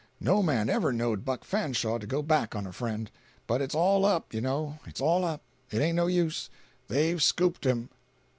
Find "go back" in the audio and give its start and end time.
2.07-2.55